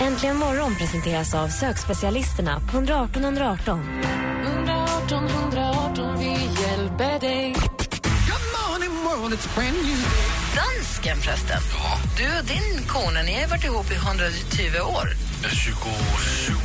[0.00, 4.02] Äntligen morgon presenteras av sökspecialisterna på 118 118.
[4.46, 6.30] 118 118, vi
[6.62, 7.56] hjälper dig.
[10.54, 11.60] Dansken förresten.
[12.16, 14.62] Du och din kone, ni har varit ihop i 120
[14.96, 15.08] år.
[15.50, 15.88] 27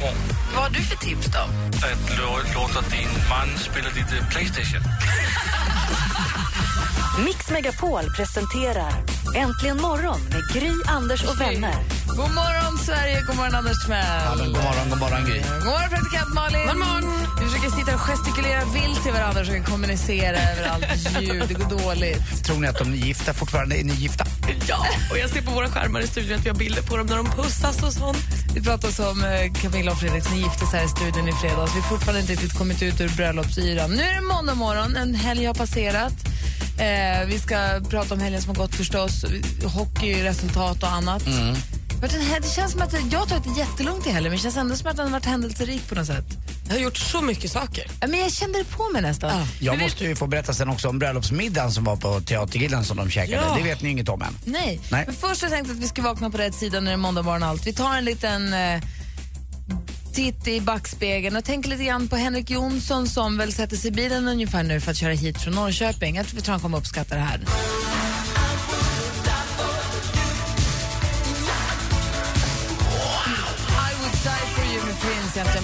[0.06, 0.14] år.
[0.54, 1.40] Vad har du för tips då?
[1.78, 4.82] Att lå- låta din man spela lite Playstation.
[7.26, 8.94] Mix Megapol presenterar
[9.36, 11.76] Äntligen morgon med Gry, Anders och vänner.
[12.08, 13.22] God morgon, Sverige.
[13.28, 14.38] God morgon, Anders Timell.
[14.38, 15.40] God morgon, god morgon Gry.
[15.42, 16.68] God morgon, praktikant Malin.
[16.68, 17.04] God morgon.
[17.40, 20.86] Vi försöker sitta och gestikulera vilt till varandra och kommunicera över allt
[21.22, 21.44] ljud.
[21.48, 22.44] Det går dåligt.
[22.46, 24.26] Tror ni att de nygifta fortfarande är nygifta?
[24.68, 27.08] Ja, och jag ser på våra skärmar i studion att vi har bilder på dem
[27.08, 28.18] när de pussas och sånt.
[28.56, 31.76] Vi pratade om eh, Camilla och Fredrik som gifte sig här i studion i fredags.
[31.76, 33.92] Vi har fortfarande inte riktigt kommit ut ur bröllopsyran.
[33.92, 36.14] Nu är det måndag morgon, en helg har passerat.
[36.78, 39.26] Eh, vi ska prata om helgen som har gått förstås,
[39.64, 41.28] hockeyresultat och annat.
[41.28, 41.56] Mm.
[42.12, 44.76] Det känns som att jag har tagit det jättelugnt i helgen men det känns ändå
[44.76, 46.26] som att den har varit händelserik på något sätt.
[46.68, 47.88] Jag har gjort så mycket saker.
[48.02, 49.32] Ja, Men jag kände det på mig nästan.
[49.60, 52.84] Jag Men vi- måste ju få berätta sen också om bröllopsmiddagen som var på Teatergillen
[52.86, 53.44] som de käkade.
[53.48, 53.56] Ja.
[53.58, 54.38] Det vet ni inget om än.
[54.46, 54.80] Nej.
[54.92, 55.04] Nej.
[55.06, 56.98] men först har jag tänkt att vi ska vakna på rätt sida när det är
[56.98, 57.68] måndag morgon allt.
[57.68, 58.82] Vi tar en liten eh,
[60.14, 63.92] titt i backspegeln och tänker lite grann på Henrik Jonsson som väl sätter sig i
[63.92, 66.16] bilen ungefär nu för att köra hit från Norrköping.
[66.16, 67.40] Jag tror han kommer uppskatta det här.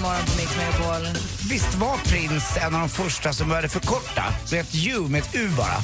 [0.00, 1.06] Imorgon på Mix Megapol.
[1.48, 4.24] Visst var Prins en av de första som började förkorta?
[4.48, 5.76] Du vet, you med ett U bara.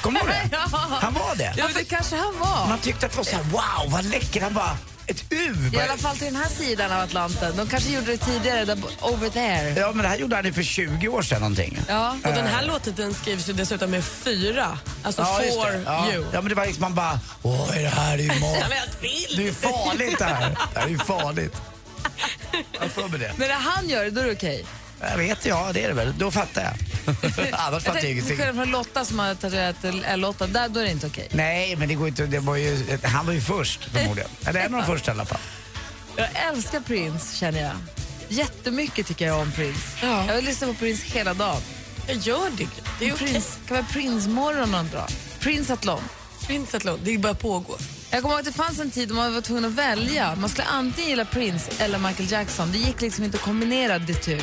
[0.00, 0.56] Kommer du ihåg det?
[1.00, 1.54] Han var det.
[1.56, 2.68] Ja, det kanske han var.
[2.68, 4.40] Man tyckte att det var så här, wow, vad läcker.
[4.40, 4.76] Han bara,
[5.06, 5.54] ett U.
[5.72, 7.56] I alla fall till den här sidan av Atlanten.
[7.56, 9.80] De kanske gjorde det tidigare, där, over there.
[9.80, 11.78] Ja, men det här gjorde han ju för 20 år sedan någonting.
[11.88, 12.16] Ja.
[12.24, 14.78] Och den här låten den skrivs ju dessutom med fyra.
[15.02, 15.82] Alltså just for det.
[15.86, 16.12] ja.
[16.12, 16.24] you.
[16.32, 18.16] Ja, men det var liksom man bara, åh, är det här?
[18.18, 18.98] Det är ju mat.
[19.36, 20.50] Det är ju farligt det här.
[20.74, 21.56] Det här är ju farligt.
[22.80, 23.32] Jag det.
[23.36, 24.64] Men när han gör det, då är det okej.
[25.00, 26.14] Jag vet, ja det är det väl.
[26.18, 26.74] Då fattar jag.
[27.52, 28.36] Annars fattar jag ingenting.
[28.36, 31.28] skillnad från Lotta som har tatuerat L8, där då är det inte okej.
[31.30, 32.26] Nej, men det går inte.
[32.26, 34.30] Det var ju, han var ju först förmodligen.
[34.46, 35.40] Eller en av de första i alla fall.
[36.16, 37.76] Jag älskar Prince känner jag.
[38.28, 39.80] Jättemycket tycker jag om Prince.
[40.02, 40.24] Ja.
[40.26, 41.62] Jag vill lyssna på Prince hela dagen.
[42.06, 42.66] Jag gör det.
[42.98, 43.28] Det är okej.
[43.28, 45.08] Prince, kan vara Prince-morgon någon dag.
[45.40, 46.00] Prince-atlon.
[46.84, 47.04] Låt.
[47.04, 47.78] Det bara pågår.
[48.10, 50.34] Jag kommer ihåg att det fanns en tid då man var tvungen att välja.
[50.34, 52.72] Man skulle antingen gilla Prince eller Michael Jackson.
[52.72, 54.42] Det gick liksom inte att kombinera det tur.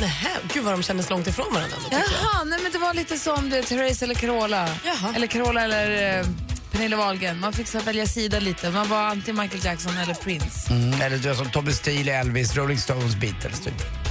[0.00, 2.00] Nähä, gud vad de kändes långt ifrån varandra jag.
[2.00, 4.68] Jaha, nej men det var lite som det, Therese eller Carola.
[4.84, 5.12] Jaha.
[5.16, 6.26] Eller Carola eller eh,
[6.72, 7.40] Pernilla Wahlgren.
[7.40, 8.70] Man fick så välja sida lite.
[8.70, 10.70] Man var antingen Michael Jackson eller Prince.
[10.70, 14.03] Mm, eller du som Tommy Steele, Elvis, Rolling Stones, Beatles typ.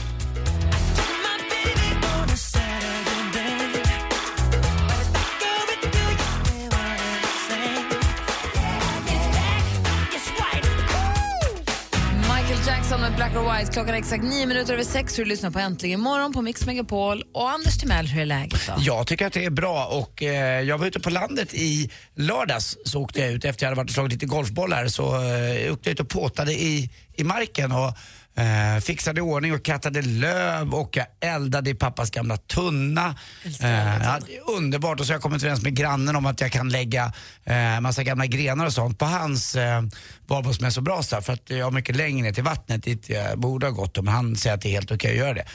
[13.66, 15.16] Med Klockan är exakt nio minuter över sex.
[15.16, 17.24] Du lyssnar på Äntligen morgon på Mix Megapol.
[17.34, 18.74] Och Anders Timell, hur är läget då?
[18.78, 22.78] Jag tycker att det är bra och eh, jag var ute på landet i lördags
[22.86, 25.90] så åkte jag ut efter jag hade varit och slagit lite golfbollar så eh, åkte
[25.90, 27.98] jag ut och påtade i, i marken och
[28.36, 33.16] eh, fixade ordning och kattade löv och jag eldade i pappas gamla tunna.
[33.62, 34.20] Eh, ja,
[34.58, 37.14] underbart och så har jag kommit överens med grannen om att jag kan lägga
[37.44, 39.82] eh, massa gamla grenar och sånt på hans eh,
[40.28, 44.04] valborgsmässobrasa för att jag har mycket längre ner till vattnet dit jag borde ha gått
[44.04, 45.46] men han säger att det är helt okej att göra det.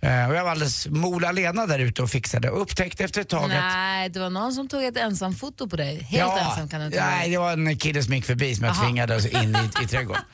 [0.00, 3.28] Eh, och jag var alldeles mol alena där ute och fixade och upptäckte efter ett
[3.28, 6.02] tag att Nej, det var någon som tog ett ensamfoto på dig.
[6.02, 8.72] Helt ensam kan du inte Nej, det var en kille som gick förbi som jag
[8.72, 8.84] Aha.
[8.84, 10.22] tvingade in i, i trädgården.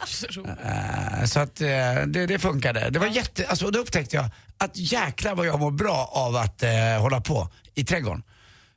[0.65, 1.67] Eh, så att eh,
[2.07, 2.91] det, det funkade.
[2.91, 6.37] Det var jätte, alltså, och då upptäckte jag att jäklar vad jag mår bra av
[6.37, 8.23] att eh, hålla på i trädgården.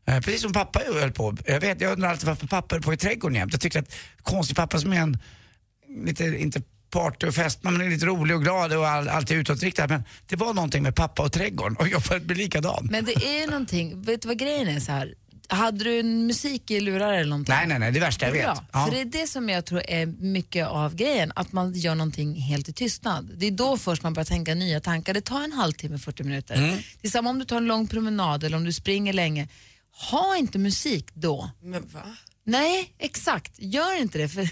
[0.06, 1.38] Precis som pappa höll på.
[1.46, 3.54] Jag, vet, jag undrar alltid varför pappa höll på i trädgården jämt.
[3.54, 5.20] Jag tyckte att konstig pappa som är en,
[6.06, 9.88] lite, inte party och festman men är lite rolig och glad och all, alltid utåtriktad.
[9.88, 12.88] Men det var någonting med pappa och trädgården och jag började bli likadan.
[12.92, 15.14] Men det är någonting, vet du vad grejen är så här?
[15.50, 17.56] Hade du en musik i lurar eller någonting?
[17.56, 18.46] Nej, nej, nej, det värsta jag vet.
[18.72, 18.86] Ja.
[18.86, 22.36] för det är det som jag tror är mycket av grejen, att man gör någonting
[22.36, 23.32] helt i tystnad.
[23.36, 25.14] Det är då först man börjar tänka nya tankar.
[25.14, 26.56] Det tar en halvtimme, 40 minuter.
[26.56, 26.78] Mm.
[27.02, 29.48] Det är samma om du tar en lång promenad eller om du springer länge.
[30.12, 31.50] Ha inte musik då.
[31.62, 32.02] Men va?
[32.48, 33.52] Nej, exakt.
[33.58, 34.30] Gör inte det.
[34.30, 34.46] För,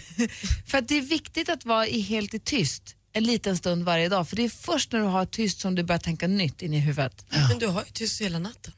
[0.71, 4.09] för att det är viktigt att vara i helt i tyst en liten stund varje
[4.09, 4.30] dag.
[4.30, 6.80] För det är först när du har tyst som du börjar tänka nytt in i
[6.80, 7.25] huvudet.
[7.50, 8.74] Men du har ju tyst hela natten.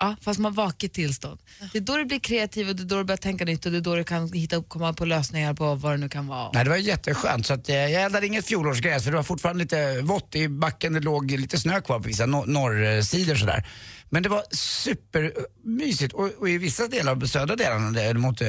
[0.00, 1.40] Ja, fast man vakit tillstånd.
[1.72, 3.72] Det är då du blir kreativ och det är då du börjar tänka nytt och
[3.72, 6.50] det är då du kan hitta, komma på lösningar på vad det nu kan vara.
[6.54, 7.46] Nej, det var jätteskönt.
[7.46, 10.92] Så att, eh, jag eldade inget fjolårsgräs för det var fortfarande lite vått i backen.
[10.92, 13.66] Det låg lite snö kvar på vissa nor- norrsidor sådär.
[14.12, 18.48] Men det var supermysigt och, och i vissa delar av södra delarna där, mot, eh,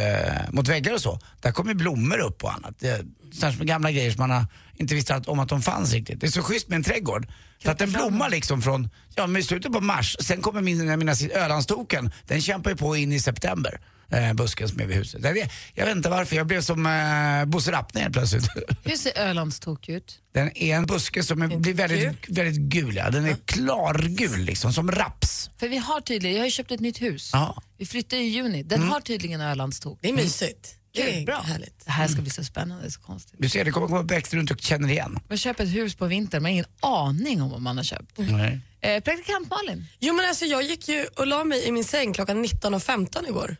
[0.51, 2.83] mot väggar och så, där kom ju blommor upp och annat.
[3.31, 4.45] Som gamla grejer som man har,
[4.75, 6.21] inte visste att, om att de fanns riktigt.
[6.21, 7.27] Det är så schysst med en trädgård.
[7.63, 10.99] För att den blommar liksom från, ja men i slutet på mars, sen kommer min,
[10.99, 13.79] mina Ölandstoken, den kämpar ju på in i september.
[14.13, 15.23] Eh, busken som är vid huset.
[15.23, 18.47] Jag vet, jag vet inte varför, jag blev som eh, Bosse Rappne helt plötsligt.
[18.83, 20.19] Hur ser Ölandstok ut?
[20.33, 22.95] Den är en buske som är, blir väldigt, väldigt gul.
[22.95, 23.09] Ja.
[23.09, 25.49] Den är klargul liksom, som raps.
[25.59, 27.29] För vi har tydligen, jag har ju köpt ett nytt hus.
[27.33, 27.61] Ja.
[27.77, 28.63] Vi flyttar i juni.
[28.63, 29.99] Den har tydligen Ölandstok.
[30.01, 30.75] Det är mysigt.
[30.93, 31.41] Det är Bra.
[31.41, 31.85] härligt.
[31.85, 33.35] Det här ska bli så spännande, så konstigt.
[33.39, 35.19] Du ser, det kommer komma växter runt och känner igen.
[35.29, 38.17] Man köper ett hus på vintern, man har ingen aning om vad man har köpt.
[38.17, 38.59] Nej.
[38.81, 42.13] Eh, praktikant Malin, Jo men alltså jag gick ju och la mig i min säng
[42.13, 43.57] klockan 19.15 igår.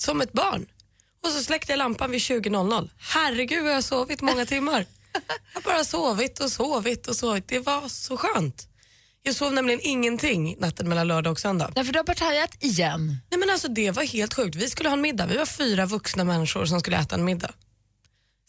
[0.00, 0.66] Som ett barn.
[1.24, 2.90] Och så släckte jag lampan vid 20.00.
[2.98, 4.86] Herregud vad jag har sovit många timmar.
[5.12, 7.48] Jag har bara sovit och sovit och sovit.
[7.48, 8.68] Det var så skönt.
[9.22, 11.72] Jag sov nämligen ingenting natten mellan lördag och söndag.
[11.74, 13.16] därför du har partajat igen.
[13.30, 14.56] Nej men alltså det var helt sjukt.
[14.56, 15.26] Vi skulle ha en middag.
[15.26, 17.50] Vi var fyra vuxna människor som skulle äta en middag.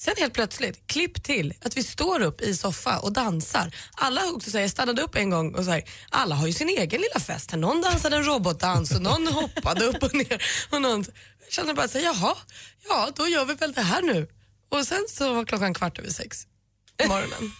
[0.01, 3.75] Sen helt plötsligt, klipp till att vi står upp i soffa och dansar.
[3.91, 7.01] Alla också säger, jag stannade upp en gång och säger, alla har ju sin egen
[7.01, 7.51] lilla fest.
[7.51, 7.57] här.
[7.57, 10.43] Någon dansade en robotdans och någon hoppade upp och ner.
[10.69, 11.05] Och någon,
[11.43, 12.35] jag kände bara så här, jaha,
[12.89, 14.27] ja då gör vi väl det här nu.
[14.69, 16.47] Och sen så var klockan kvart över sex
[16.97, 17.51] på morgonen.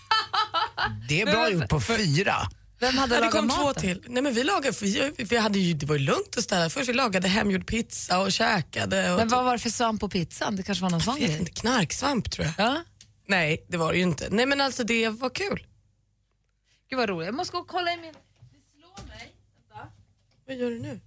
[1.10, 2.50] Det är bra gjort på fyra.
[2.80, 3.82] Vem hade Ja, det lagat kom två maten?
[3.82, 4.04] till.
[4.08, 6.70] Nej, men vi, lagade, vi, vi hade ju, det var ju lugnt att ställa.
[6.70, 9.12] Först vi lagade hemgjord pizza och käkade.
[9.12, 10.56] Och Men vad var det för svamp på pizzan?
[10.56, 11.38] Det kanske var någon sån grej?
[11.40, 12.54] inte, knarksvamp tror jag.
[12.58, 12.84] Ja?
[13.26, 14.28] Nej, det var det ju inte.
[14.30, 15.66] Nej men alltså det var kul.
[16.90, 17.26] Gud vad roligt.
[17.26, 18.14] Jag måste gå och kolla i min...
[18.14, 19.36] Det slår mig.
[19.70, 19.88] Vänta.
[20.48, 21.00] Vad gör du nu?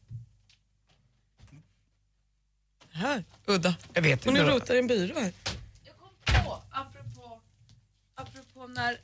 [2.93, 3.75] Här, udda.
[3.93, 4.49] Jag vet Hon inte.
[4.51, 5.33] är rotar i en byrå här.
[5.85, 7.41] Jag kom på, apropå,
[8.15, 8.99] apropå när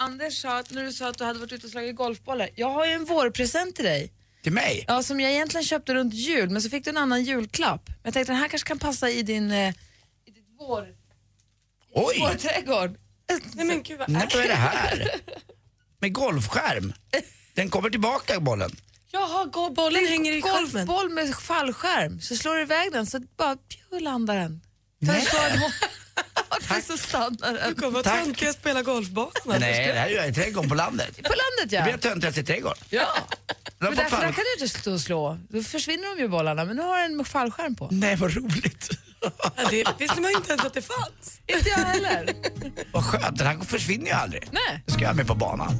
[0.00, 2.50] Anders sa, att- när du sa att du hade varit ute och slagit golfbollar.
[2.54, 4.12] Jag har ju en vårpresent till dig.
[4.42, 4.84] Till mig?
[4.88, 7.82] Ja, som jag egentligen köpte runt jul, men så fick du en annan julklapp.
[7.88, 9.68] Men jag tänkte den här kanske kan passa i din eh,
[10.26, 10.88] i ditt vår,
[11.94, 12.18] Oj!
[12.20, 12.96] vårträdgård.
[13.54, 15.08] Nej men gud vad Nej, är vad är det här?
[16.00, 16.92] Med golfskärm.
[17.54, 18.70] Den kommer tillbaka bollen.
[19.12, 20.86] Jaha, go- bollen hänger i skärmen.
[20.86, 22.20] Golfboll med fallskärm.
[22.20, 24.60] Så slår du iväg den så bara pju, landar den.
[24.98, 25.26] Nej.
[26.68, 26.84] Tack.
[26.84, 27.74] så stannar den.
[27.76, 28.18] Gud vad Tack.
[28.24, 29.30] töntigt jag spelar golfbanan.
[29.46, 31.16] Nej, det här gör jag i trädgården på landet.
[31.16, 31.82] På landet Det ja.
[31.82, 32.78] blir töntigast i trädgården.
[32.90, 33.06] ja.
[33.78, 35.38] Men får därför fan- där kan du inte stå och slå.
[35.48, 36.64] Då försvinner de ju bollarna.
[36.64, 37.88] Men nu har du en fallskärm på.
[37.90, 38.90] Nej, vad roligt.
[39.22, 39.30] Ja,
[39.70, 41.40] det visste man inte ens att det fanns.
[41.46, 42.34] Inte jag heller.
[42.92, 44.48] Vad skönt, den här försvinner ju aldrig.
[44.52, 44.82] Nej.
[44.86, 45.74] Det ska jag med på banan.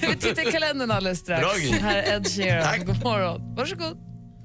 [0.00, 1.40] Vi tittar i kalendern alldeles strax.
[1.42, 1.78] Bra.
[1.80, 2.64] Här är Ed Sheeran.
[2.64, 2.86] Tack.
[2.86, 3.54] God morgon.
[3.54, 3.96] Varsågod.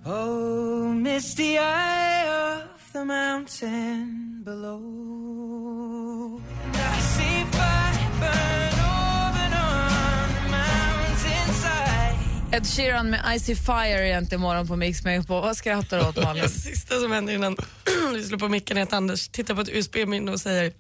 [0.06, 6.42] Oh, misty eye of the mountain below.
[6.74, 12.18] I see fire burn over on the mountainside.
[12.52, 15.42] Ed Sheeran med Icy Fire egentligen imorgon på Mix Megapol.
[15.42, 16.44] Vad skrattar du åt Malin?
[16.44, 17.58] Det sista som händer innan
[18.14, 20.74] vi slår på micken är att Anders tittar på ett USB-minne och säger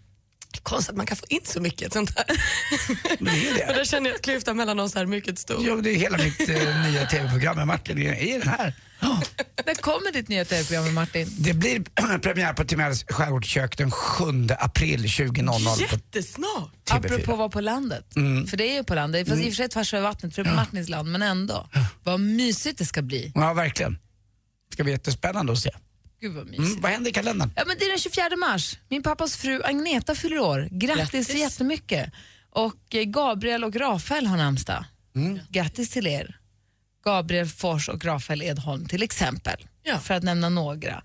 [0.63, 2.25] Konstigt att man kan få in så mycket sånt här.
[3.19, 3.65] Men det är det.
[3.67, 5.67] Och där känner jag att klyftan mellan oss är mycket stor.
[5.67, 8.73] Ja, det är hela mitt eh, nya tv-program med Martin i i den här.
[8.99, 9.21] Ja.
[9.67, 11.27] När kommer ditt nya tv-program med Martin?
[11.39, 11.79] Det blir
[12.21, 14.23] premiär på Timells skärgårdskök den 7
[14.59, 16.71] april 20.00 på Jättesnart!
[16.89, 16.97] TV4.
[16.97, 18.15] Apropå att vara på landet.
[18.15, 18.47] Mm.
[18.47, 19.27] För det är ju på landet.
[19.27, 21.11] Fast i och för sig tvärs över vattnet, för det är på Martins land.
[21.11, 21.69] Men ändå.
[22.03, 23.31] Vad mysigt det ska bli.
[23.35, 23.93] Ja, verkligen.
[23.93, 25.71] Det ska bli jättespännande att se.
[26.21, 26.67] Gud vad mysigt.
[26.69, 27.51] Mm, vad händer i kalendern?
[27.55, 28.77] Ja, men det är den 24 mars.
[28.89, 30.67] Min pappas fru Agneta fyller år.
[30.71, 31.35] Grattis, Grattis.
[31.35, 32.13] jättemycket.
[32.49, 34.85] Och eh, Gabriel och Rafael har namnsdag.
[35.15, 35.39] Mm.
[35.49, 36.36] Grattis till er.
[37.07, 39.67] Gabriel Fors och Rafael Edholm till exempel.
[39.83, 39.99] Ja.
[39.99, 41.03] För att nämna några.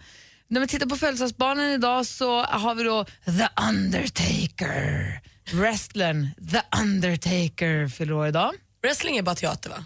[0.49, 5.21] När vi tittar på födelsedagsbarnen idag så har vi då The Undertaker.
[5.52, 8.52] Wrestlern The Undertaker fyller år idag.
[8.82, 9.85] Wrestling är bara teater va?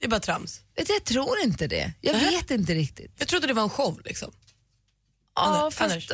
[0.00, 0.60] Det är bara trams.
[0.76, 1.92] Vet Jag tror inte det.
[2.00, 2.30] Jag Nähä.
[2.30, 3.14] vet inte riktigt.
[3.18, 4.32] Jag trodde det var en show liksom.
[5.36, 6.10] Ja, Anders- fast, Anders.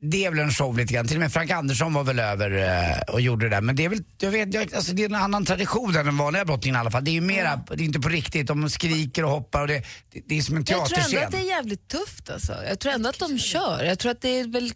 [0.00, 1.06] Det är väl en show lite grann.
[1.06, 3.60] Till och med Frank Andersson var väl över eh, och gjorde det där.
[3.60, 6.16] Men det är väl, jag vet, jag, alltså det är en annan tradition än den
[6.16, 7.04] vanliga brottningen i alla fall.
[7.04, 8.46] Det är ju mera, det är inte på riktigt.
[8.46, 11.24] De skriker och hoppar och det, det, det är som en jag tror ändå teaterscen.
[11.26, 12.30] att det är jävligt tufft.
[12.30, 12.52] Alltså.
[12.68, 13.84] Jag tror ändå att de kör.
[13.84, 14.72] Jag tror att det är väl...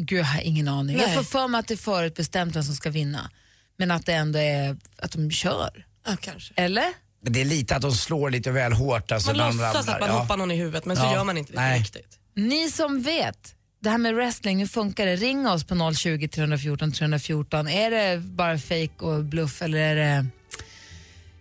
[0.00, 0.96] Gud, jag har ingen aning.
[0.96, 1.16] Jag Nej.
[1.16, 3.30] får för mig att det är förutbestämt vem som ska vinna.
[3.78, 5.86] Men att det ändå är att de kör.
[6.06, 6.54] Ja, kanske.
[6.56, 6.84] Eller?
[7.22, 9.12] Men det är lite att de slår lite väl hårt.
[9.12, 9.94] Alltså, Man när de låtsas ramlar.
[9.94, 10.18] att man Ja.
[10.22, 11.12] hoppar någon i huvudet men så Ja.
[11.14, 11.78] gör man inte det Nej.
[11.80, 12.18] riktigt.
[12.34, 15.16] Ni som vet, det här med wrestling, hur funkar det?
[15.16, 17.68] Ring oss på 020 314 314.
[17.68, 20.26] Är det bara fake och bluff eller är det,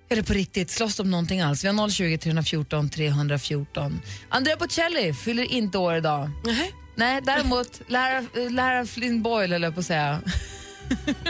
[0.10, 0.70] är det på riktigt?
[0.70, 1.64] Slåss de om någonting alls?
[1.64, 4.02] Vi har 020 314 314.
[4.30, 6.30] Andrea Bocelli fyller inte år idag.
[6.46, 6.72] Nej.
[6.96, 10.22] Nej, däremot lära, lära Flynn Boyle, eller på att säga.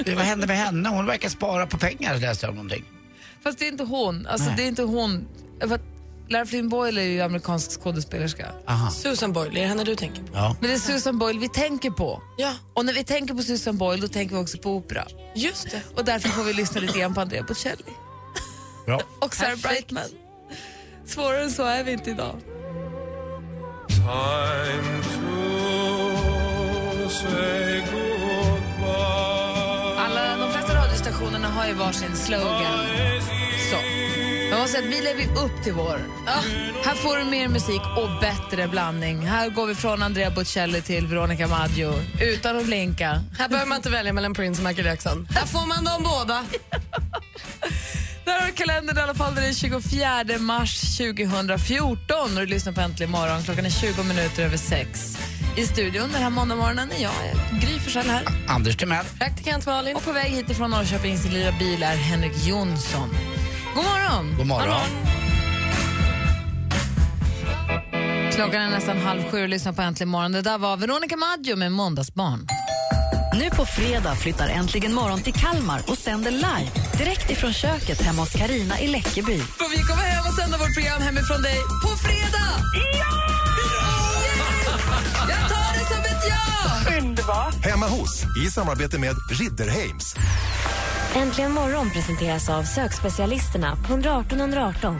[0.06, 0.90] Det, vad hände med henne?
[0.90, 2.84] Hon verkar spara på pengar läste jag om någonting.
[3.44, 4.28] Fast det är inte hon.
[4.28, 4.58] Alltså, Nej.
[4.58, 5.28] det är inte hon.
[6.32, 8.48] Lara Flynn Boyle är ju amerikansk skådespelerska.
[8.68, 8.90] Aha.
[8.92, 10.30] Susan Boyle, är det henne du tänker på?
[10.34, 10.56] Ja.
[10.60, 12.22] Men det är Susan Boyle vi tänker på.
[12.38, 15.04] Ja, Och när vi tänker på Susan Boyle då tänker vi också på opera.
[15.36, 15.82] just det.
[15.96, 17.84] Och därför får vi lyssna lite grann på Andrea Bocelli.
[18.86, 19.02] Bra.
[19.20, 19.70] Och Sarah Perfekt.
[19.70, 20.04] Brightman.
[21.06, 22.36] Svårare än så är vi inte idag.
[23.90, 28.92] Time to say goodbye.
[29.98, 32.80] Alla, de flesta radiostationerna har ju varsin slogan.
[33.72, 34.01] Så.
[34.62, 36.00] Jag måste säga att vi lever upp till vår.
[36.84, 39.22] Här får du mer musik och bättre blandning.
[39.22, 43.24] Här går vi från Andrea Bocelli till Veronica Maggio utan att blinka.
[43.38, 45.28] Här behöver man inte välja mellan Prince och Michael Jackson.
[45.32, 46.46] Här får man dem båda.
[48.26, 49.36] Där har du kalendern i alla fall.
[49.36, 53.44] Det är den 24 mars 2014 och du lyssnar på Äntligen morgon.
[53.44, 55.18] Klockan är 20 minuter över sex.
[55.58, 57.14] I studion den här måndagmorgonen är jag,
[57.62, 58.24] Gry Forssell här.
[58.48, 59.06] Anders Timell.
[59.20, 59.96] Praktikant Malin.
[59.96, 63.10] Och på väg hit ifrån Norrköping i sin lilla bil är Henrik Jonsson.
[63.76, 64.36] God morgon!
[64.38, 64.90] God morgon.
[68.36, 70.32] Klockan är nästan halv sju och lyssnar på Äntligen morgon.
[70.32, 72.48] Det där var Veronica Maggio med Måndagsbarn.
[73.40, 78.22] Nu på fredag flyttar Äntligen morgon till Kalmar och sänder live direkt ifrån köket hemma
[78.22, 79.40] hos Karina i Läckeby.
[79.40, 82.50] Får vi komma hem och sända vårt program hemifrån dig på fredag?
[83.00, 83.32] Ja!
[85.30, 86.42] Jag tar det som ett ja!
[87.64, 90.16] Hemma hos, i samarbete med Ridderheims.
[91.16, 94.98] Äntligen morgon presenteras av sökspecialisterna på 118 118.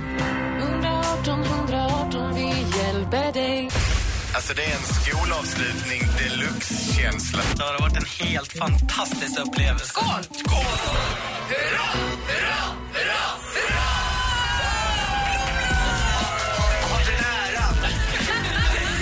[0.60, 3.70] 118 118, vi hjälper dig.
[4.36, 7.42] Alltså det är en skolavslutning deluxe-känsla.
[7.56, 9.86] Det har varit en helt fantastisk upplevelse.
[9.86, 10.24] Skål!
[10.24, 10.56] Skål!
[11.50, 11.88] Hurra,
[12.28, 12.62] hurra,
[12.94, 14.12] hurra, hurra!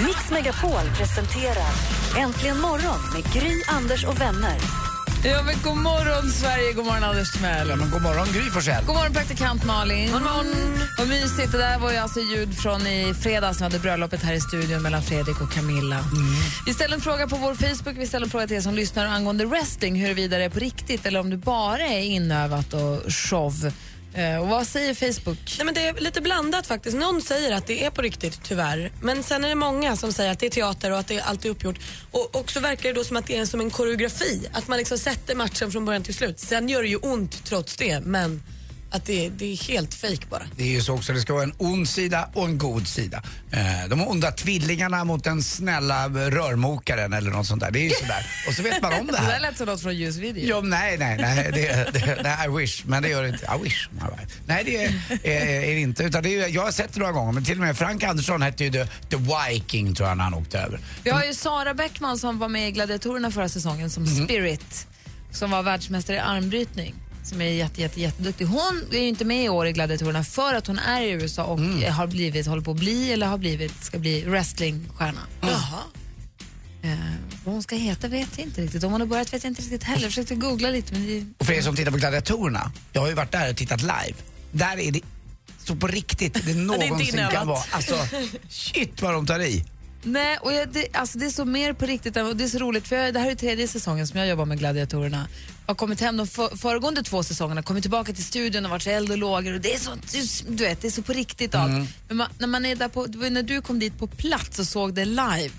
[0.06, 1.74] Mix Megapol presenterar
[2.18, 4.79] Äntligen morgon med Gry, Anders och vänner.
[5.24, 6.74] Ja, men god morgon, Sverige.
[6.74, 7.70] God morgon, Anders Timell.
[7.70, 8.86] Ja, men god morgon Gry Forssell.
[8.86, 10.12] God morgon, praktikant Malin.
[10.12, 10.46] God morgon.
[10.98, 11.52] Vad mysigt.
[11.52, 14.42] Det där var ju alltså ljud från i fredags när vi hade bröllopet här i
[14.42, 16.00] studion mellan Fredrik och Camilla.
[16.66, 17.98] Vi ställer en fråga på vår Facebook.
[17.98, 21.06] Vi ställer en fråga till er som lyssnar angående wrestling, huruvida det är på riktigt
[21.06, 23.72] eller om det bara är inövat och show.
[24.14, 25.56] Eh, och vad säger Facebook?
[25.58, 26.98] Nej, men det är lite blandat faktiskt.
[26.98, 28.92] Någon säger att det är på riktigt, tyvärr.
[29.02, 31.22] Men sen är det många som säger att det är teater och att det är
[31.22, 31.80] alltid uppgjort.
[32.12, 34.48] Och, och så verkar det då som att det är som en koreografi.
[34.54, 36.40] Att man liksom sätter matchen från början till slut.
[36.40, 38.42] Sen gör det ju ont trots det, men
[38.92, 40.44] att det, det är helt fejk bara.
[40.58, 43.24] Det är ju så också, det ska vara en ond sida och en god sida.
[43.52, 47.72] Eh, de onda tvillingarna mot den snälla rörmokaren eller något sånt där.
[47.72, 48.26] Det är ju sådär.
[48.48, 49.40] Och så vet man om det Det där här.
[49.40, 50.44] lät som något från Ljus video.
[50.48, 53.46] Jo, nej, nej, nej, det, det, nej, I wish, men det gör det inte.
[53.60, 53.90] I wish.
[54.46, 54.90] Nej, det är,
[55.24, 56.04] är, är det inte.
[56.04, 58.42] Utan det är, jag har sett det några gånger, men till och med Frank Andersson
[58.42, 60.80] hette ju The, The Viking tror jag när han åkte över.
[61.04, 64.88] Vi har ju Sara Bäckman som var med i Gladiatorerna förra säsongen som Spirit,
[65.32, 66.96] som var världsmästare i armbrytning.
[67.24, 68.46] Som är jätte, jätte, jätteduktig.
[68.46, 71.44] Hon är ju inte med i år i Gladiatorerna för att hon är i USA
[71.44, 71.60] och
[71.94, 75.22] har blivit, håller på att bli eller har blivit, ska bli wrestlingstjärna.
[75.42, 75.84] Jaha.
[76.82, 76.90] Eh,
[77.46, 78.84] vad hon ska heta vet jag inte riktigt.
[78.84, 80.02] Om hon har börjat vet jag inte riktigt heller.
[80.04, 83.08] Jag försökte googla lite men det, Och för er som tittar på Gladiatorerna, jag har
[83.08, 84.14] ju varit där och tittat live.
[84.52, 85.02] Där är det
[85.64, 87.34] så på riktigt det någonsin inövat.
[87.34, 87.64] kan vara.
[87.72, 87.96] Alltså,
[88.50, 89.66] shit vad de tar i.
[90.04, 92.58] Nej, och jag, det, alltså det är så mer på riktigt och det är så
[92.58, 95.28] roligt för jag, det här är tredje säsongen som jag jobbar med Gladiatorerna.
[95.66, 98.84] Jag har kommit hem de för, föregående två säsongerna, kommit tillbaka till studion och varit
[98.84, 99.92] så eld och lågor och det är så,
[100.48, 101.90] du vet, det är så på riktigt allt.
[102.08, 104.94] Men man, när man är där på, när du kom dit på plats och såg
[104.94, 105.52] det live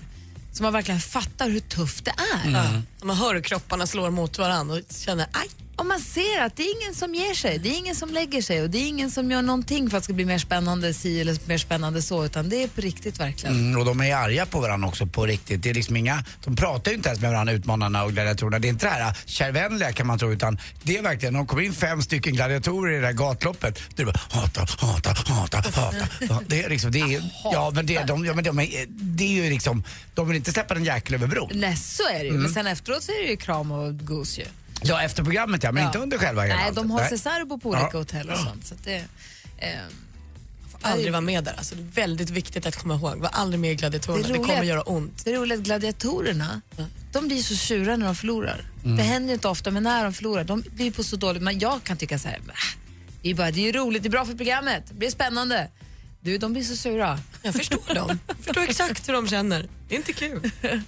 [0.53, 2.13] så man verkligen fattar hur tufft det
[2.45, 2.51] är.
[2.51, 2.81] Ja.
[3.03, 5.49] Man hör hur kropparna slår mot varandra och känner aj.
[5.81, 8.41] Och man ser att det är ingen som ger sig, det är ingen som lägger
[8.41, 10.93] sig och det är ingen som gör någonting för att det ska bli mer spännande
[10.93, 13.55] si eller mer spännande så utan det är på riktigt verkligen.
[13.55, 15.63] Mm, och de är arga på varandra också på riktigt.
[15.63, 18.59] Det är liksom inga, de pratar ju inte ens med varandra, utmanarna och gladiatorerna.
[18.59, 21.63] Det är inte det här kärvänliga kan man tro utan det är verkligen, de kommer
[21.63, 23.79] in fem stycken gladiatorer i det här gatloppet.
[23.95, 25.93] Det är bara hata, hata, hata, hata.
[26.47, 29.23] Det är liksom, det är, ja men det, är- de, ja, men de, är- det
[29.23, 29.83] är ju liksom,
[30.13, 31.49] de vill inte släppa en jäkel över bron.
[31.53, 32.31] Nej, så är det ju.
[32.33, 34.43] Men sen efteråt så är det ju kram och gos ju.
[34.83, 35.89] Ja, efter programmet ja, men Ja.
[35.89, 37.05] inte under själva hela Nej, de har.
[37.05, 37.97] Cesaro på olika Ja.
[37.99, 38.65] hotell och sånt.
[38.65, 38.95] Så att det,
[39.57, 39.69] eh,
[40.83, 41.53] Aldrig vara med där.
[41.57, 43.17] Alltså, det är väldigt viktigt att komma ihåg.
[43.17, 44.27] Var aldrig med i Gladiatorerna.
[44.27, 45.25] Det, roliga- kommer göra ont.
[45.25, 46.61] Det roliga är att gladiatorerna,
[47.11, 48.65] de blir så sura när de förlorar.
[48.83, 51.43] Det händer inte ofta, men när de förlorar, de blir på så dåligt.
[51.43, 52.55] Men jag kan tycka så här, "Bah,
[53.21, 55.69] det är, ju bara, det är roligt, det är bra för programmet, det blir spännande.
[56.21, 57.19] Du, de blir så sura.
[57.41, 58.19] Jag förstår dem.
[58.27, 59.67] Jag förstår exakt hur de känner.
[59.89, 60.51] Det är inte kul.
[60.61, 60.81] Hörrni,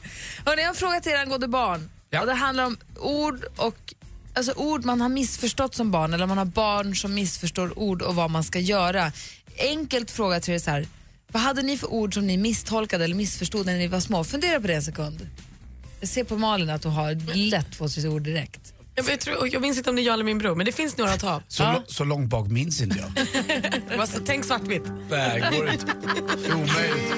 [0.45, 1.89] jag har en fråga till er angående barn.
[2.21, 3.93] Och det handlar om ord och
[4.33, 8.15] alltså ord man har missförstått som barn eller man har barn som missförstår ord och
[8.15, 9.11] vad man ska göra.
[9.57, 10.87] Enkelt fråga till er så här.
[11.31, 14.23] Vad hade ni för ord som ni misstolkade eller missförstod när ni var små?
[14.23, 15.27] Fundera på det en sekund.
[15.99, 18.73] Jag ser på Malin att du har lätt fått sitt ord direkt.
[18.95, 20.97] Jag, vet, jag minns inte om det är jag eller min bror, men det finns
[20.97, 21.43] några att ta av.
[21.47, 23.27] Så, lo- så långt bak minns inte jag.
[24.25, 24.83] Tänk svartvitt.
[25.09, 25.85] Nej, går inte.
[26.53, 27.13] Omöjligt.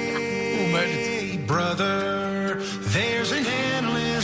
[0.65, 1.07] Omöjligt.
[1.07, 2.55] Hey, brother,
[2.93, 3.45] there's an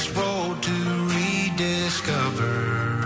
[0.01, 0.71] endless road to
[1.09, 3.00] rediscover.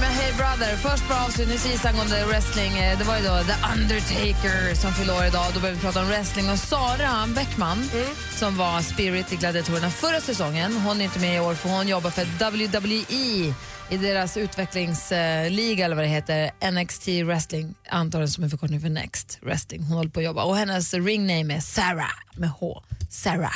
[0.00, 0.76] Med Hey Brother.
[0.76, 2.78] Först bara avslutningsvis angående wrestling.
[2.78, 5.46] Eh, Det var ju då The Undertaker som fyllde år idag.
[5.54, 6.50] Då började vi prata om wrestling.
[6.50, 7.90] Och Sara Bäckman,
[8.38, 11.88] som var Spirit i Gladiatorerna förra säsongen, hon är inte med i år för hon
[11.88, 13.54] jobbar för WWE
[13.90, 18.88] i deras utvecklingsliga, eller vad det heter, NXT Wrestling, antar jag som en förkortning för
[18.88, 19.82] Next Wrestling.
[19.82, 20.42] Hon håller på att jobba.
[20.44, 22.82] Och hennes ringname är Sarah, med H.
[23.10, 23.52] Sarah.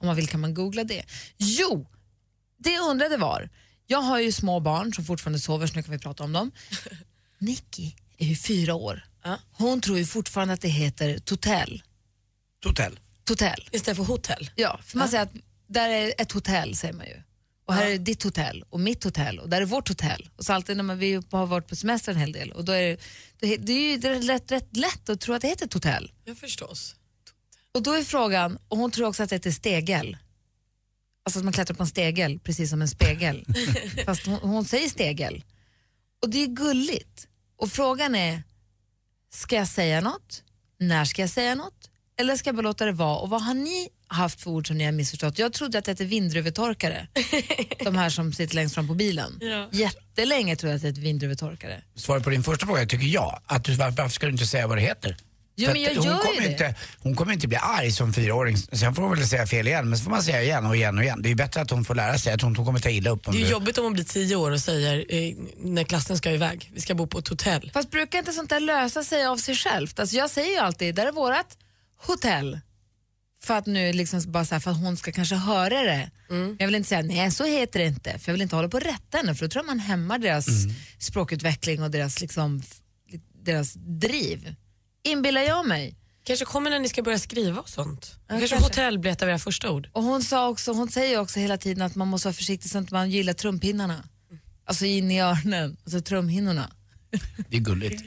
[0.00, 1.02] Om man vill kan man googla det.
[1.38, 1.86] Jo,
[2.58, 3.48] det jag undrade var,
[3.86, 6.50] jag har ju små barn som fortfarande sover, så nu kan vi prata om dem.
[7.38, 9.04] Nicky är ju fyra år.
[9.52, 11.82] Hon tror ju fortfarande att det heter totell.
[12.62, 13.00] Totell.
[13.24, 13.68] Totell.
[13.72, 14.50] Istället för hotell.
[14.54, 15.32] Ja, för man säger att
[15.66, 17.22] där är ett hotell, säger man ju.
[17.64, 20.28] Och här är ditt hotell och mitt hotell och där är vårt hotell.
[20.36, 22.72] Och så alltid när man, vi har varit på semester en hel del och då
[22.72, 22.96] är det,
[23.38, 25.72] det, det är ju det är rätt, rätt lätt att tro att det heter ett
[25.72, 26.12] hotell.
[26.24, 26.96] Jag förstås.
[27.74, 30.16] Och då är frågan, och hon tror också att det heter stegel.
[31.24, 33.44] Alltså att man klättrar på en stegel, precis som en spegel.
[34.06, 35.44] Fast hon, hon säger stegel.
[36.22, 37.28] Och det är gulligt.
[37.56, 38.42] Och frågan är,
[39.32, 40.42] ska jag säga något?
[40.78, 41.90] När ska jag säga något?
[42.20, 43.18] Eller ska jag bara låta det vara?
[43.18, 45.38] Och vad har ni haft för ord som ni har missförstått?
[45.38, 47.08] Jag trodde att det hette vindruvetorkare.
[47.84, 49.38] De här som sitter längst fram på bilen.
[49.40, 49.68] Ja.
[49.72, 51.82] Jättelänge trodde jag att det hette vindruvetorkare.
[51.94, 53.40] Svaret på din första fråga tycker jag.
[53.46, 55.16] Att du, varför, ska du inte säga vad det heter?
[55.66, 58.56] Jo, men jag hon, kommer inte, hon kommer inte bli arg som fyraåring.
[58.58, 60.98] Sen får hon väl säga fel igen, men så får man säga igen och igen
[60.98, 61.22] och igen.
[61.22, 62.30] Det är bättre att hon får lära sig.
[62.32, 63.92] Jag tror inte hon kommer ta illa upp om Det är du- jobbigt om man
[63.92, 67.28] blir tio år och säger eh, när klassen ska iväg, vi ska bo på ett
[67.28, 67.70] hotell.
[67.74, 70.00] Fast brukar inte sånt där lösa sig av sig självt?
[70.00, 71.56] Alltså jag säger ju alltid, där är vårat
[72.06, 72.60] hotell.
[73.44, 76.10] För att nu liksom bara så här, för att hon ska kanske höra det.
[76.30, 76.56] Mm.
[76.58, 78.18] Jag vill inte säga nej, så heter det inte.
[78.18, 80.18] För jag vill inte hålla på att rätta henne, för då tror jag man hämmar
[80.18, 80.74] deras Mm.
[80.98, 82.62] språkutveckling och deras, liksom,
[83.44, 84.54] deras driv.
[85.04, 85.94] Inbillar jag mig.
[86.24, 88.10] Kanske kommer när ni ska börja skriva och sånt.
[88.14, 88.66] Ja, kanske, kanske.
[88.68, 89.88] hotell blir ett av era första ord.
[89.92, 92.78] Och hon, sa också, hon säger också hela tiden att man måste vara försiktig så
[92.78, 94.04] att man gillar trumpinnarna.
[94.64, 96.70] Alltså in i öronen, alltså trumhinnorna.
[97.48, 98.02] Det är gulligt.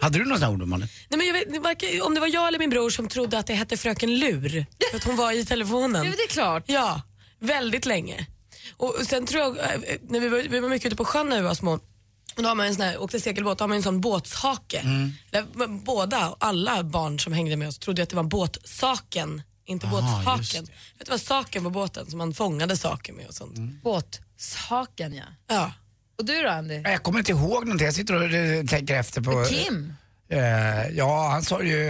[0.00, 0.88] Hade du några sådana ord Malin?
[1.08, 3.38] Nej, men jag vet, det verkar- om det var jag eller min bror som trodde
[3.38, 6.04] att det hette Fröken Lur, för att hon var i telefonen.
[6.04, 6.64] Ja, det är klart.
[6.66, 7.02] Ja,
[7.40, 8.26] väldigt länge.
[8.76, 11.28] Och och sen tror jag, eh, när vi var, vi var mycket ute på sjön
[11.28, 11.80] när vi var små,
[12.36, 14.82] och då har man en sån här, åkte segelbåt, då har man en sån båtshake.
[15.30, 19.86] Där, men båda, alla barn som hängde med oss trodde att det var båtsaken, inte
[19.86, 20.64] Ah, båtshaken.
[21.00, 23.82] Att det var saken på båten som man fångade saker med och sånt.
[23.82, 25.24] Båtshaken ja.
[25.48, 25.72] Ja.
[26.18, 26.74] Och du då Andy?
[26.84, 27.84] Jag kommer inte ihåg någonting.
[27.84, 29.44] Jag sitter och eh, tänker efter på...
[29.44, 29.92] Kim?
[30.30, 31.84] Eh, ja, han sa ju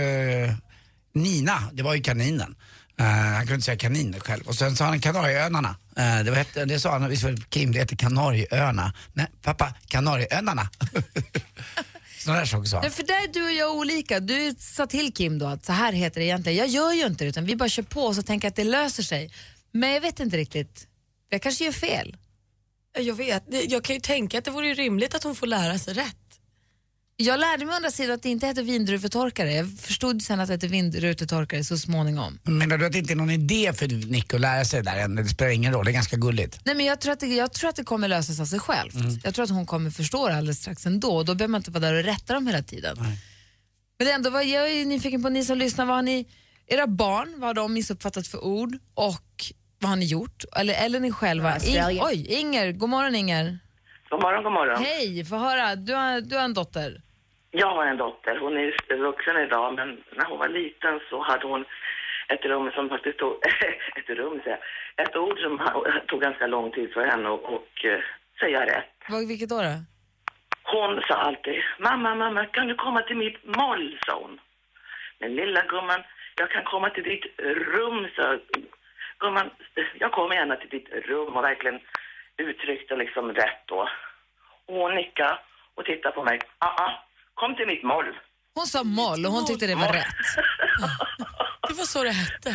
[1.14, 2.56] Nina, det var ju kaninen.
[2.98, 4.46] Eh, han kunde inte säga kanin själv.
[4.46, 5.76] Och sen sa han Kanarieöarna.
[5.96, 8.92] Eh, det, var, det sa han, visst var det Kim, det heter Kanarieöarna.
[9.12, 10.68] Nej, pappa, Kanarieöarna.
[12.18, 12.82] Sådana där saker sa han.
[12.82, 14.20] Nej, för där är du och jag olika.
[14.20, 16.58] Du sa till Kim då att så här heter det egentligen.
[16.58, 18.64] Jag gör ju inte det utan vi bara kör på och så tänker att det
[18.64, 19.32] löser sig.
[19.72, 20.86] Men jag vet inte riktigt.
[21.30, 22.16] Jag kanske gör fel.
[22.98, 25.94] Jag vet, jag kan ju tänka att det vore rimligt att hon får lära sig
[25.94, 26.16] rätt.
[27.20, 29.52] Jag lärde mig å andra sidan att det inte heter vindrutetorkare.
[29.52, 32.38] Jag förstod sen att det heter vindrutetorkare så småningom.
[32.42, 34.98] Menar du att det inte är någon idé för Nick att lära sig det där
[35.04, 35.14] än?
[35.14, 36.60] Det spelar ingen roll, det är ganska gulligt.
[36.64, 38.94] Nej, men jag, tror att det, jag tror att det kommer lösas av sig självt.
[38.94, 39.18] Mm.
[39.24, 41.16] Jag tror att hon kommer förstå det alldeles strax ändå.
[41.16, 42.96] Och då behöver man inte vara där och rätta dem hela tiden.
[43.98, 45.86] Men det är ändå, vad- jag är nyfiken på ni som lyssnar.
[45.86, 46.26] Vad har ni,
[46.66, 48.76] era barn, vad har de missuppfattat för ord?
[48.94, 49.44] Och
[49.78, 50.44] vad har ni gjort?
[50.56, 51.52] Eller, eller ni själva?
[51.52, 52.02] Australia.
[52.06, 52.72] oj, Inger.
[52.72, 53.58] God morgon Inger.
[54.10, 54.84] God morgon, god morgon.
[54.84, 55.76] Hej, få höra.
[55.76, 57.02] Du har, du har en dotter.
[57.50, 58.38] Jag har en dotter.
[58.38, 61.64] Hon är vuxen idag, men när hon var liten så hade hon
[62.28, 63.32] ett rum som faktiskt tog...
[63.96, 64.58] ett rum, säger
[64.96, 65.06] jag.
[65.06, 65.60] Ett ord som
[66.06, 68.00] tog ganska lång tid för henne och, eh,
[68.40, 68.94] säga rätt.
[69.08, 69.56] Vad, vilket då?
[69.56, 69.74] då?
[70.62, 74.40] Hon sa alltid, mamma, mamma, kan du komma till mitt moll, sa hon.
[75.18, 76.02] Men lilla gumman,
[76.36, 78.38] jag kan komma till ditt rum, sa
[79.18, 79.50] gumman.
[79.98, 81.80] Jag kommer gärna till ditt rum och verkligen
[82.36, 83.88] uttryckte liksom rätt då.
[84.66, 85.38] Och hon nickade
[85.74, 86.38] och tittade på mig.
[86.58, 87.07] Ah, ah,
[87.40, 88.10] kom till mitt moll.
[88.58, 90.26] Hon sa moll och hon tyckte det var rätt.
[91.68, 92.50] Det var så det hette.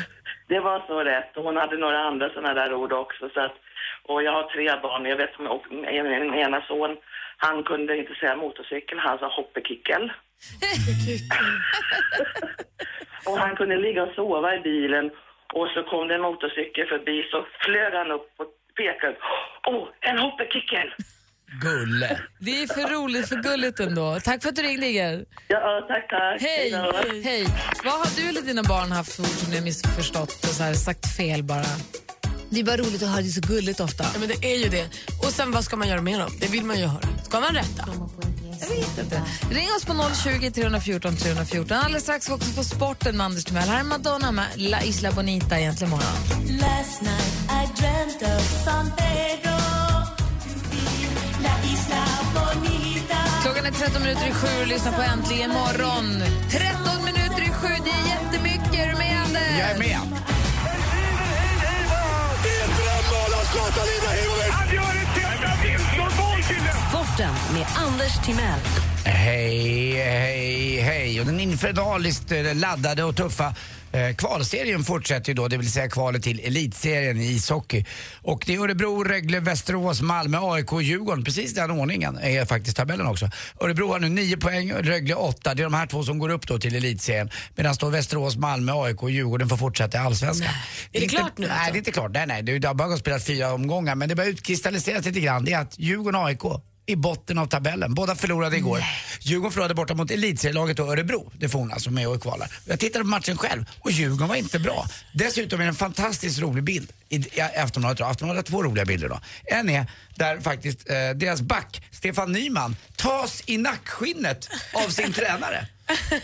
[0.48, 1.38] Det var så rätt.
[1.38, 3.30] Och hon hade några andra sådana där ord också.
[3.34, 3.56] Så att,
[4.04, 5.06] och jag har tre barn.
[5.06, 6.98] Jag vet, och min ena son,
[7.38, 10.04] Han kunde inte säga motorcykel, han sa hoppekickel.
[13.26, 15.12] och han kunde ligga och sova i bilen
[15.54, 19.16] och så kom det en motorcykel förbi så flög han upp och pekade.
[19.68, 20.94] Åh, en hoppekickel!
[21.62, 22.20] Gulle.
[22.40, 24.20] Det är för roligt, för gulligt ändå.
[24.24, 25.26] Tack för att du ringde, Inger.
[25.48, 26.42] Ja, tack, tack.
[26.42, 26.72] Hej!
[27.24, 27.48] Hej!
[27.84, 30.64] Vad har du eller dina barn haft för ord som ni har missförstått och så
[30.64, 31.66] här, sagt fel bara?
[32.50, 34.04] Det är bara roligt att höra, det är så gulligt ofta.
[34.14, 34.86] Ja, men det är ju det.
[35.26, 36.32] Och sen vad ska man göra med dem?
[36.40, 37.08] Det vill man ju höra.
[37.24, 37.90] Ska man rätta?
[38.62, 39.22] Jag vet inte.
[39.52, 41.78] Ring oss på 020 314 314.
[41.78, 43.70] Alldeles strax ska vi också få sporten med Anders Timell.
[43.70, 46.60] Här är Madonna med La Isla Bonita egentligen morgon.
[46.60, 49.53] Last night I dreamt of San Pedro
[53.54, 56.24] Klockan är 13 minuter i sju och lyssnar på Äntligen morgon.
[56.50, 58.74] 13 minuter i sju, det är jättemycket.
[58.74, 59.60] Är du med, Anders?
[59.60, 60.00] Jag är med.
[66.90, 68.60] Sporten med Anders Timell.
[69.06, 71.20] Hej, hej, hej.
[71.20, 73.56] Och den infernaliskt eh, laddade och tuffa
[74.18, 77.86] kvalserien fortsätter ju då, det vill säga kvalet till elitserien i ishockey.
[78.22, 81.24] Och det är Örebro, Rögle, Västerås, Malmö, AIK och Djurgården.
[81.24, 83.30] Precis den ordningen är faktiskt tabellen också.
[83.62, 85.54] Örebro har nu 9 poäng, Rögle 8.
[85.54, 87.30] Det är de här två som går upp då till elitserien.
[87.56, 90.48] Medan då Västerås, Malmö, AIK och Djurgården får fortsätta i Allsvenskan.
[90.48, 90.54] Är
[90.92, 91.72] det inte, klart nu, Nej, alltså?
[91.72, 92.12] det är inte klart.
[92.14, 92.44] Nej, nej.
[92.44, 93.96] Det har bara spelat fyra omgångar.
[93.96, 95.46] Men det börjar utkristalliseras lite grann.
[95.46, 96.44] Det är att Djurgården och AIK
[96.86, 97.94] i botten av tabellen.
[97.94, 98.84] Båda förlorade igår.
[99.20, 102.52] Djurgården förlorade borta mot elitserielaget och Örebro, det forna som är och kvalar.
[102.66, 104.86] Jag tittade på matchen själv och Djurgården var inte bra.
[105.14, 107.98] Dessutom är det en fantastiskt rolig bild i, Aftonbladet.
[107.98, 108.06] då.
[108.06, 109.20] Aftonbladet har två roliga bilder då.
[109.46, 115.68] En är där faktiskt eh, deras back, Stefan Nyman, tas i nackskinnet av sin tränare.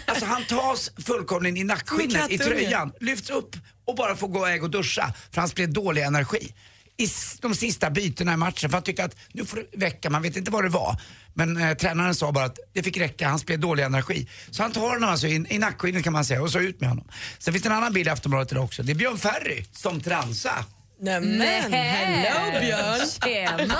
[0.05, 4.63] Alltså han tas fullkomligen i nackskinnet i tröjan, lyfts upp och bara får gå iväg
[4.63, 6.53] och duscha för han spelade dålig energi
[6.99, 7.09] i
[7.41, 10.37] de sista bytena i matchen för han tyckte att nu får det väcka, man vet
[10.37, 11.01] inte vad det var.
[11.33, 14.27] Men eh, tränaren sa bara att det fick räcka, han spelade dålig energi.
[14.51, 16.89] Så han tar honom alltså i, i nackskinnet kan man säga och så ut med
[16.89, 17.07] honom.
[17.39, 18.83] Sen finns det en annan bild i Aftonbladet idag också.
[18.83, 20.65] Det är Björn Ferry som transa.
[21.01, 21.41] Nämen,
[21.73, 22.99] hello Björn.
[23.23, 23.75] Tjena!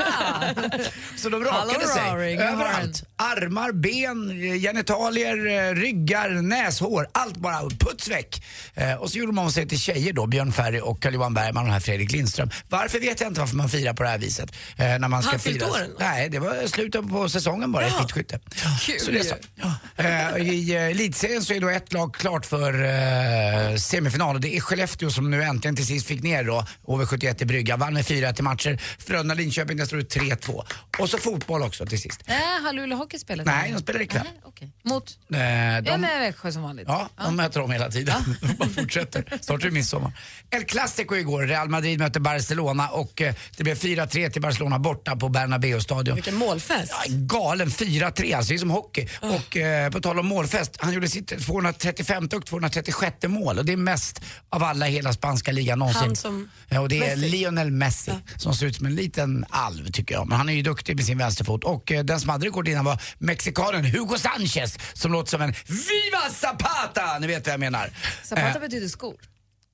[1.18, 2.18] Så de rakade Hallå, sig har
[2.54, 3.04] överallt.
[3.16, 4.30] Armar, ben,
[4.62, 7.08] genitalier, eh, ryggar, näshår.
[7.12, 8.44] Allt bara puts väck.
[8.76, 11.66] Eh, och så gjorde de om sig till tjejer då, Björn Ferry och Carl-Johan Bergman
[11.68, 12.50] och här Fredrik Lindström.
[12.70, 14.52] Varför vet jag inte varför man firar på det här viset.
[14.78, 15.68] Eh, när man ska Han fira.
[15.68, 15.78] år?
[16.00, 18.40] Nej, det var slutet på säsongen bara i skidskytte.
[18.82, 19.36] Kul Så det är så.
[19.56, 19.74] Ja.
[19.98, 24.56] Eh, I eh, elitserien så är då ett lag klart för eh, semifinal och det
[24.58, 26.66] är Skellefteå som nu äntligen till sist fick ner då
[27.10, 27.78] 71 i brygga.
[27.78, 28.82] Vann med 4-1 i matcher.
[28.98, 30.66] Frölunda-Linköping, där står det 3-2.
[31.00, 32.24] Och så fotboll också till sist.
[32.28, 33.46] Äh, har Luleå Hockey spelat?
[33.46, 34.22] Nej, de spelar ikväll.
[34.22, 34.68] Aha, okay.
[34.90, 35.18] Mot?
[35.34, 36.86] Eh, Ja, de, med Växjö som vanligt.
[36.88, 38.36] Ja, de möter dem hela tiden.
[38.42, 39.40] De bara fortsätter.
[39.42, 40.12] Snart är det midsommar.
[40.50, 41.42] El Clasico igår.
[41.44, 46.16] Real Madrid mötte Barcelona och eh, det blev 4-3 till Barcelona borta på Bernabéu-stadion.
[46.16, 46.92] Vilken målfest.
[46.92, 49.08] Ja, galen 4-3, alltså det är som hockey.
[49.22, 53.74] Och eh, på tal om målfest, han gjorde sitt 235 och 236 mål och det
[53.74, 56.02] är mest av alla i hela spanska ligan någonsin.
[56.02, 57.30] Han som- ja, och det är Messi.
[57.30, 60.28] Lionel Messi som ser ut som en liten alv tycker jag.
[60.28, 61.64] Men han är ju duktig med sin vänsterfot.
[61.64, 65.54] Och eh, den som hade rekord innan var mexikanen Hugo Sanchez som låter som en
[65.68, 67.20] Viva Zapata!
[67.20, 67.90] Ni vet vad jag menar.
[68.24, 69.16] Zapata Eh, betyder skor.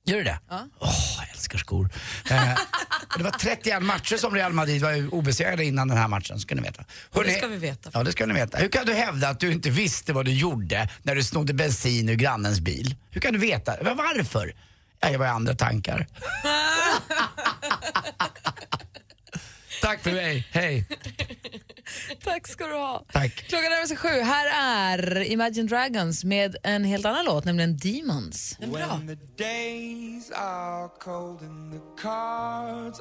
[0.08, 0.38] Gör det?
[0.50, 0.66] Ja.
[0.80, 1.90] Åh, jag älskar skor.
[2.30, 2.58] Eh,
[3.18, 6.62] det var 31 matcher som Real Madrid var obesegrade innan den här matchen, ska ni
[6.62, 6.84] veta.
[7.12, 7.90] det Hörrni- ska vi veta.
[7.94, 8.58] Ja, det ska ni veta.
[8.58, 12.08] Hur kan du hävda att du inte visste vad du gjorde när du snodde bensin
[12.08, 12.94] ur grannens bil?
[13.10, 13.76] Hur kan du veta?
[13.82, 14.54] Va- Varför?
[15.00, 16.06] Ja, jag var i andra tankar.
[19.82, 20.84] Tack för mig, hej.
[22.24, 23.04] Tack ska du ha.
[23.12, 23.44] Tack.
[23.48, 24.20] Klockan närmar sig sju.
[24.20, 28.56] Här är Imagine Dragons med en helt annan låt, nämligen Demons.
[28.58, 33.00] When the days are cold and the cards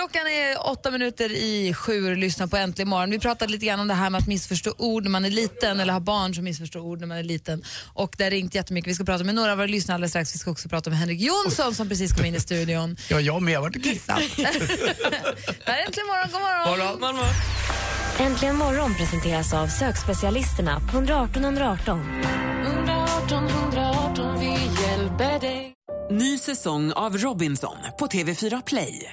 [0.00, 3.10] Klockan är åtta minuter i sju och lyssnar på Äntligen morgon.
[3.10, 5.80] Vi pratade lite grann om det här med att missförstå ord när man är liten
[5.80, 7.64] eller ha barn som missförstår ord när man är liten.
[7.94, 8.90] Och det har ringt jättemycket.
[8.90, 10.34] Vi ska prata med några av våra lyssnare alldeles strax.
[10.34, 12.96] Vi ska också prata med Henrik Jonsson som precis kom in i studion.
[13.08, 13.54] Ja, jag med.
[13.54, 14.20] Jag har varit och kissat.
[14.36, 14.44] Det
[15.64, 16.30] här är Äntligen morgon.
[16.30, 17.00] God morgon.
[17.00, 17.34] Morgon.
[18.18, 22.00] Äntligen morgon presenteras av sökspecialisterna på 118 118.
[22.62, 25.74] 118 118 vi hjälper dig
[26.10, 29.12] Ny säsong av Robinson på TV4 Play.